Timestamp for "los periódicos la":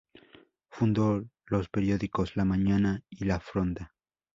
1.45-2.43